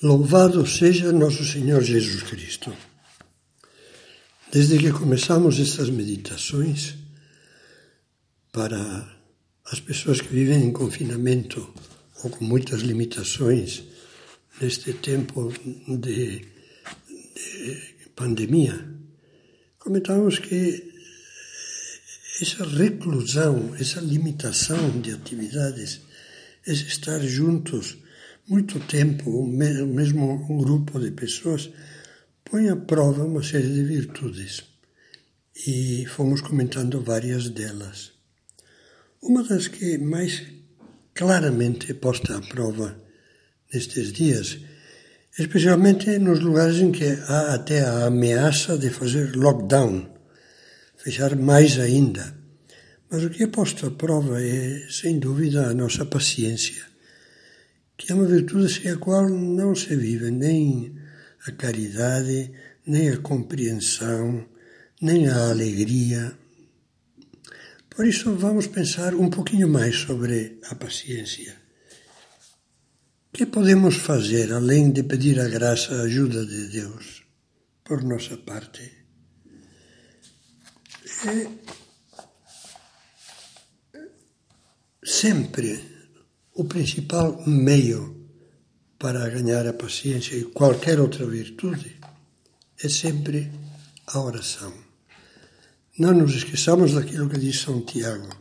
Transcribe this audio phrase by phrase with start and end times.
[0.00, 2.72] Louvado seja nosso Senhor Jesus Cristo.
[4.52, 6.94] Desde que começamos estas meditações,
[8.52, 9.12] para
[9.64, 11.74] as pessoas que vivem em confinamento
[12.22, 13.82] ou com muitas limitações
[14.60, 15.52] neste tempo
[15.88, 18.88] de, de pandemia,
[19.80, 20.94] comentamos que
[22.40, 26.00] essa reclusão, essa limitação de atividades,
[26.64, 27.98] esse estar juntos
[28.48, 31.70] muito tempo, o mesmo um grupo de pessoas,
[32.42, 34.64] põe à prova uma série de virtudes.
[35.66, 38.12] E fomos comentando várias delas.
[39.20, 40.44] Uma das que mais
[41.14, 42.96] claramente é posta à prova
[43.72, 44.58] nestes dias,
[45.38, 50.08] especialmente nos lugares em que há até a ameaça de fazer lockdown,
[50.96, 52.34] fechar mais ainda.
[53.10, 56.88] Mas o que é posto à prova é, sem dúvida, a nossa paciência
[57.98, 60.96] que é uma virtude sem a qual não se vive nem
[61.46, 62.52] a caridade,
[62.86, 64.48] nem a compreensão,
[65.02, 66.32] nem a alegria.
[67.90, 71.56] Por isso, vamos pensar um pouquinho mais sobre a paciência.
[73.30, 77.24] O que podemos fazer além de pedir a graça, a ajuda de Deus,
[77.82, 78.92] por nossa parte?
[81.26, 81.48] É
[85.04, 85.97] sempre
[86.58, 88.26] o principal meio
[88.98, 91.96] para ganhar a paciência e qualquer outra virtude
[92.82, 93.48] é sempre
[94.08, 94.74] a oração.
[95.96, 98.36] Não nos esqueçamos daquilo que diz São Tiago,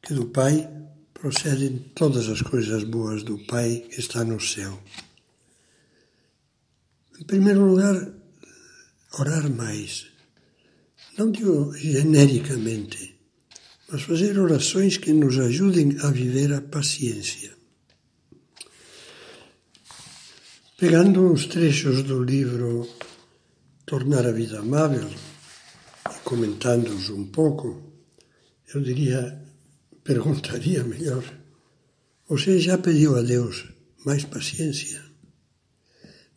[0.00, 0.70] que do Pai
[1.12, 4.80] procedem todas as coisas boas do Pai que está no céu.
[7.20, 8.08] Em primeiro lugar,
[9.18, 10.06] orar mais.
[11.18, 13.17] Não digo genericamente,
[13.90, 17.56] mas fazer orações que nos ajudem a viver a paciência.
[20.76, 22.88] Pegando os trechos do livro
[23.86, 27.82] Tornar a Vida Amável e comentando-os um pouco,
[28.74, 29.42] eu diria,
[30.04, 31.24] perguntaria melhor:
[32.28, 33.64] você já pediu a Deus
[34.04, 35.02] mais paciência?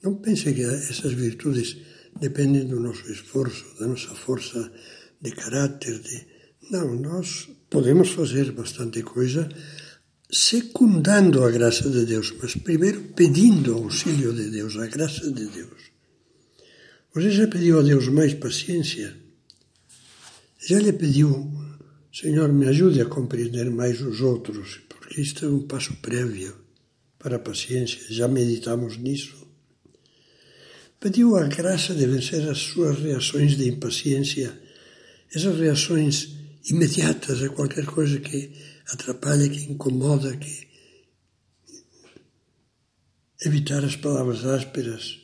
[0.01, 1.77] Não pense que essas virtudes
[2.19, 4.71] dependem do nosso esforço, da nossa força
[5.21, 6.25] de caráter, de
[6.69, 9.49] não, nós podemos fazer bastante coisa
[10.31, 15.91] secundando a graça de Deus, mas primeiro pedindo auxílio de Deus, a graça de Deus.
[17.13, 19.13] Você já pediu a Deus mais paciência?
[20.65, 21.51] Já lhe pediu,
[22.13, 26.55] Senhor, me ajude a compreender mais os outros, porque isto é um passo prévio
[27.19, 29.35] para a paciência, já meditamos nisso.
[30.99, 34.57] Pediu a graça de vencer as suas reações de impaciência,
[35.33, 38.51] essas reações imediatas a qualquer coisa que
[38.91, 40.67] atrapalha, que incomoda, que
[43.43, 45.19] evitar as palavras ásperas,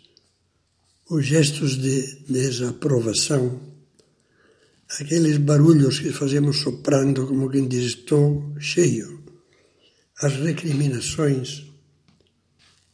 [1.10, 3.62] os gestos de desaprovação,
[5.00, 9.24] aqueles barulhos que fazemos soprando como quem diz estou cheio,
[10.20, 11.66] as recriminações,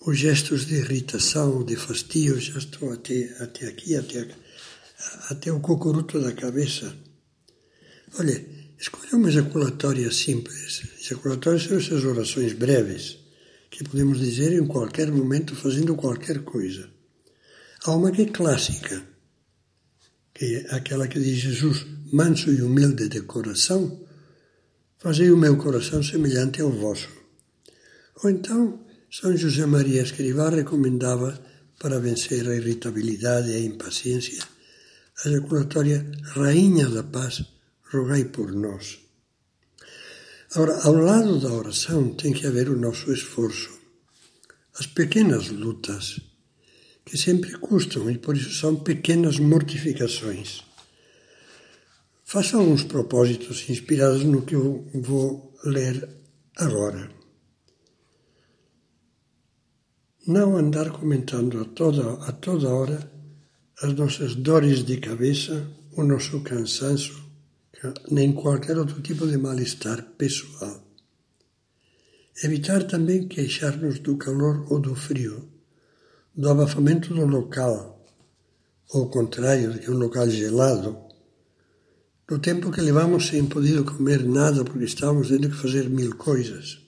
[0.06, 4.28] os gestos de irritação, de fastio, já estou até, até aqui, até,
[5.30, 6.94] até o cocoruto da cabeça
[8.20, 8.46] Olha,
[8.80, 10.84] escolha uma ejaculatória simples.
[11.00, 13.18] Ejaculatórias são essas orações breves
[13.70, 16.90] que podemos dizer em qualquer momento fazendo qualquer coisa.
[17.84, 19.04] Há uma que é clássica,
[20.34, 24.00] que é aquela que diz Jesus, manso e humilde de coração,
[25.00, 27.10] fazei o meu coração semelhante ao vosso.
[28.24, 31.40] Ou então, São José Maria Escrivá recomendava
[31.80, 34.54] para vencer a irritabilidade e a impaciência
[35.22, 37.44] a ejaculatória Rainha da Paz,
[37.94, 39.00] rogai por nós.
[40.54, 43.72] Agora, ao lado da oração tem que haver o nosso esforço.
[44.80, 46.20] As pequenas lutas,
[47.06, 50.64] que sempre custam e por isso são pequenas mortificações.
[52.24, 56.10] Faça alguns propósitos inspirados no que eu vou ler
[56.58, 57.12] agora.
[60.26, 63.12] Não andar comentando a toda, a toda hora
[63.82, 66.40] as nossas dores de cabeça, o nosso
[67.84, 70.82] cansaço, nem qualquer outro tipo de mal-estar pessoal.
[72.44, 75.50] Evitar também queixar-nos do calor ou do frio,
[76.36, 78.06] do abafamento do local,
[78.90, 80.98] ou ao contrário, de um local gelado,
[82.28, 86.80] do tempo que levamos sem poder comer nada porque estávamos tendo que fazer mil coisas.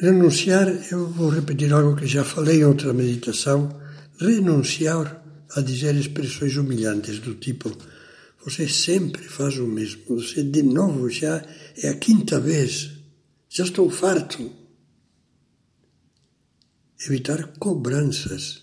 [0.00, 3.80] Renunciar, eu vou repetir algo que já falei em outra meditação,
[4.18, 5.22] renunciar
[5.54, 7.70] a dizer expressões humilhantes do tipo
[8.44, 10.02] você sempre faz o mesmo.
[10.08, 11.42] Você, de novo, já
[11.78, 12.90] é a quinta vez.
[13.48, 14.52] Já estou farto.
[17.06, 18.62] evitar cobranças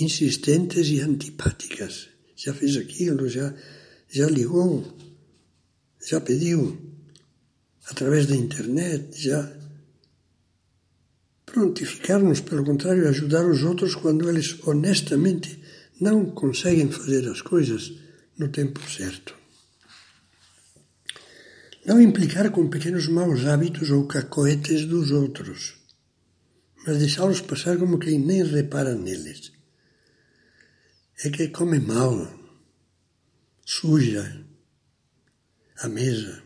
[0.00, 2.08] insistentes e antipáticas.
[2.34, 3.54] Já fez aquilo, já,
[4.08, 4.84] já ligou,
[6.08, 6.80] já pediu
[7.88, 9.52] através da internet, já.
[11.46, 15.60] Prontificar-nos, pelo contrário, ajudar os outros quando eles honestamente
[16.00, 17.92] não conseguem fazer as coisas
[18.38, 19.36] no tempo certo.
[21.84, 25.74] Não implicar com pequenos maus hábitos ou cacoetes dos outros,
[26.86, 29.52] mas deixá-los passar como quem nem repara neles.
[31.24, 32.32] É que come mal,
[33.64, 34.44] suja
[35.78, 36.42] a mesa.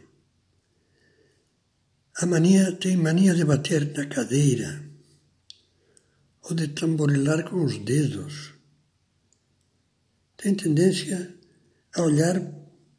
[2.17, 4.83] A mania tem mania de bater na cadeira
[6.43, 8.55] ou de tamborilar com os dedos.
[10.37, 11.36] Tem tendência
[11.97, 12.41] a olhar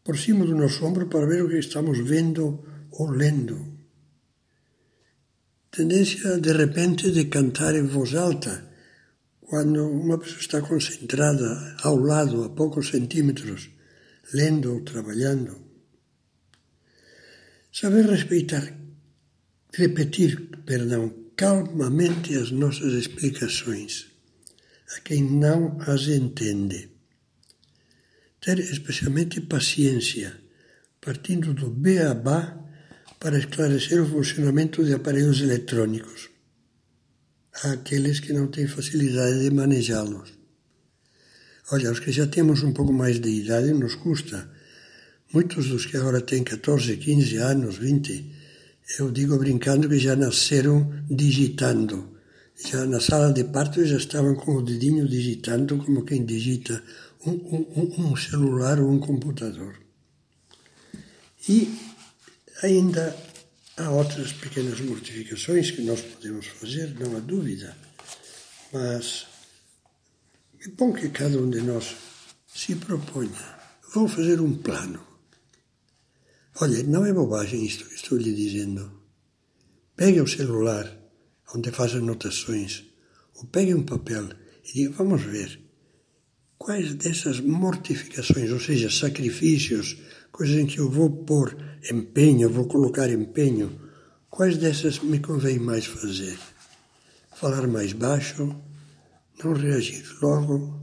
[0.04, 3.78] por cima do nosso ombro para ver o que estamos vendo ou lendo.
[5.72, 8.66] Tendência, de repente, de cantar em voz alta,
[9.42, 13.70] quando uma pessoa está concentrada ao lado, a poucos centímetros,
[14.34, 15.56] lendo ou trabalhando.
[17.72, 18.74] Saber respeitar,
[19.74, 24.08] repetir, perdão, calmamente as nossas explicações
[24.96, 26.97] a quem não as entende
[28.48, 30.34] ter especialmente paciência,
[31.02, 32.58] partindo do beabá
[33.20, 36.30] para esclarecer o funcionamento de aparelhos eletrônicos
[37.62, 40.30] àqueles que não têm facilidade de manejá-los.
[41.74, 44.50] Olha, os que já temos um pouco mais de idade nos custa.
[45.34, 48.32] Muitos dos que agora têm 14, 15 anos, 20,
[49.00, 52.16] eu digo brincando que já nasceram digitando.
[52.56, 56.82] Já na sala de parto já estavam com o dedinho digitando como quem digita
[57.30, 59.78] um, um, celular ou um computador.
[61.48, 61.78] E
[62.64, 63.16] ainda
[63.78, 67.78] há outras pequenas mortificações que nós podemos fazer, não há dúvida,
[68.72, 69.28] mas
[70.66, 71.96] é bom que cada um de nós
[72.48, 73.58] se proponha.
[73.94, 75.06] Vou fazer um plano.
[76.60, 79.02] Olha, não é bobagem isto que estou lhe dizendo.
[79.96, 80.92] Pegue o celular,
[81.54, 82.84] onde faz anotações,
[83.36, 84.30] ou pegue um papel
[84.66, 85.67] e diga: vamos ver
[86.58, 89.98] quais dessas mortificações, ou seja, sacrifícios,
[90.32, 91.56] coisas em que eu vou pôr
[91.92, 93.72] empenho, vou colocar empenho,
[94.30, 96.38] quais dessas me convém mais fazer?
[97.36, 98.56] Falar mais baixo,
[99.44, 100.80] não reagir logo.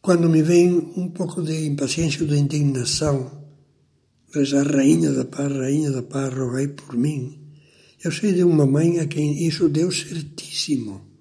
[0.00, 3.44] Quando me vem um pouco de impaciência ou de indignação,
[4.32, 7.42] rezar Rainha da Paz, Rainha da Paz, rogai por mim.
[8.02, 11.15] Eu sei de uma mãe a quem isso deu certíssimo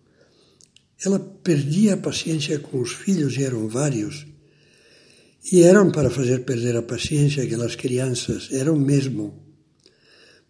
[1.06, 4.26] ela perdia a paciência com os filhos, e eram vários,
[5.52, 9.44] e eram para fazer perder a paciência aquelas crianças, eram mesmo.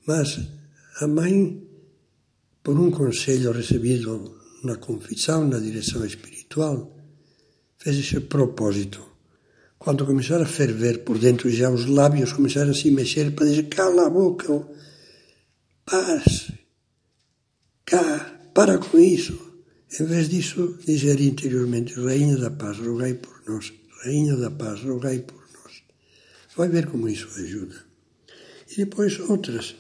[0.08, 0.40] Mas
[1.02, 1.62] a mãe,
[2.64, 6.96] por um conselho recebido na confissão, na direção espiritual,
[7.78, 9.04] fez esse propósito.
[9.78, 13.64] Quando começaram a ferver por dentro, já os lábios começaram a se mexer para dizer:
[13.64, 14.66] cala a boca,
[15.86, 16.52] paz,
[17.86, 19.45] cá, para com isso.
[20.00, 23.72] Em vez disso, dizer interiormente: Rainha da Paz, rogai por nós.
[24.04, 25.84] Rainha da Paz, rogai por nós.
[26.56, 27.76] Vai ver como isso ajuda.
[28.72, 29.76] E depois outras.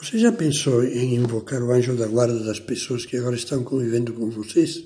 [0.00, 4.12] Você já pensou em invocar o anjo da guarda das pessoas que agora estão convivendo
[4.12, 4.84] com vocês?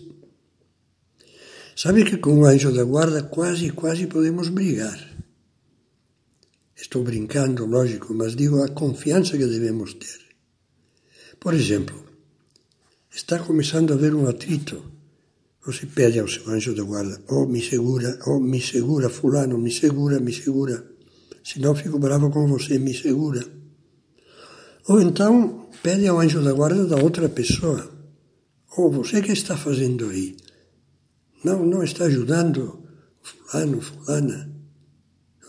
[1.75, 4.99] Sabe que com o anjo da guarda quase, quase podemos brigar.
[6.77, 10.21] Estou brincando, lógico, mas digo a confiança que devemos ter.
[11.41, 12.10] Por exemplo,
[13.13, 14.85] Está começando a haver um atrito.
[15.67, 19.71] Você pede ao seu anjo da guarda, oh, me segura, oh, me segura, fulano, me
[19.71, 20.85] segura, me segura.
[21.43, 23.45] Senão fico bravo com você, me segura.
[24.89, 27.91] Ou então pede ao anjo da guarda da outra pessoa.
[28.77, 30.37] Oh, você que está fazendo aí?
[31.45, 32.85] Não, não está ajudando
[33.21, 34.51] fulano, fulana.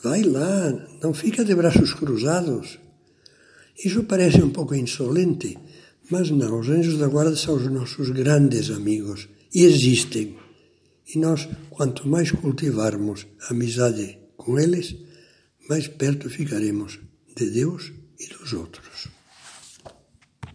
[0.03, 0.71] Vai lá,
[1.03, 2.79] não fica de braços cruzados.
[3.85, 5.57] Isso parece um pouco insolente,
[6.11, 10.35] mas não, os anjos da guarda são os nossos grandes amigos e existem.
[11.13, 14.95] E nós, quanto mais cultivarmos amizade com eles,
[15.69, 16.99] mais perto ficaremos
[17.35, 19.07] de Deus e dos outros.